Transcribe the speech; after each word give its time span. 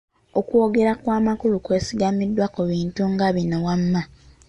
Okwogera 0.39 0.91
okw'amakulu 0.95 1.55
kwesigamiziddwa 1.65 2.45
ku 2.53 2.61
bintu 2.71 3.01
nga 3.11 3.27
bino 3.35 3.57
wammanga: 3.65 4.01